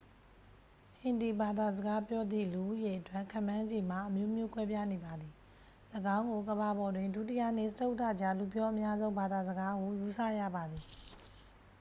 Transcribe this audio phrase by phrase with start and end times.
[1.03, 5.29] ဟင်ဒီဘာသာစကားပြောသည့် လူဦးရေအတွက် ခန့်မှန်းခြေမှာ အမျိုးမျိုးကွဲပြားနေပါသည
[6.17, 10.85] ၎င်းကို ကမ္ဘာပေါ်တွင် ဒုတိယနှင့် စတုတ္ထကြား လူပြောအများဆုံး ဘာသာစကားဟု ယူဆရပါသည်